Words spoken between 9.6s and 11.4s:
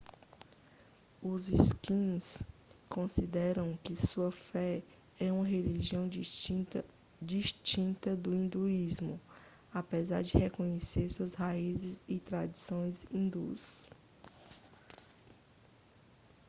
apesar de reconhecerem suas